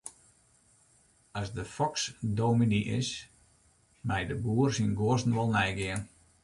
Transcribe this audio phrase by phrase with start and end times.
[1.41, 2.05] As de foks
[2.39, 3.11] dominy is,
[4.09, 6.01] mei de boer syn guozzen wol neigean.